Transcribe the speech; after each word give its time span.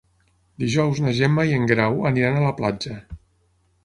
Dijous 0.61 1.01
na 1.03 1.11
Gemma 1.19 1.45
i 1.49 1.53
en 1.57 1.67
Guerau 1.71 2.01
aniran 2.13 2.39
a 2.39 2.47
la 2.47 2.55
platja. 2.63 2.97